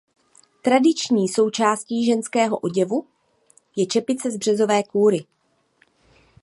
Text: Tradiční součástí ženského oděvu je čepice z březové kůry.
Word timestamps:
Tradiční 0.61 1.29
součástí 1.29 2.05
ženského 2.05 2.57
oděvu 2.57 3.07
je 3.75 3.85
čepice 3.87 4.31
z 4.31 4.37
březové 4.37 4.83
kůry. 4.83 5.25